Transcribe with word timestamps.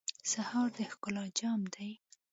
سهار 0.31 0.69
د 0.77 0.77
ښکلا 0.91 1.25
جام 1.39 1.61
دی. 1.75 1.91